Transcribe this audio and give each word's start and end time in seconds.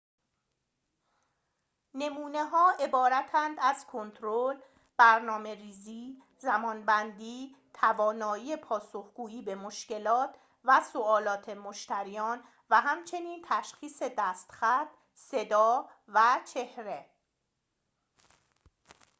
نمونه‌ها 1.93 2.71
عبارتند 2.79 3.57
از 3.61 3.85
کنترل 3.85 4.55
برنامه‌ریزی 4.97 6.21
زمان‌بندی 6.37 7.55
توانایی 7.73 8.55
پاسخ‌گویی 8.55 9.41
به 9.41 9.55
مشکلات 9.55 10.35
و 10.63 10.81
سؤالات 10.93 11.49
مشتریان 11.49 12.43
و 12.69 12.81
همچنین 12.81 13.45
تشخیص 13.49 14.03
دست‌خط 14.17 14.87
صدا 15.13 15.89
و 16.07 16.41
چهره 16.53 17.09